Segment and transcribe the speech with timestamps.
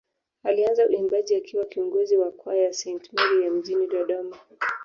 [0.43, 4.37] Alianza uimbaji akiwa kiongozi wa kwaya ya Saint Mary ya mjini Dodoma